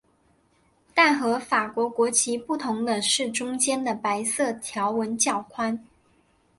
[0.95, 5.85] 但和法国国旗不同的是中间的白色条纹较宽。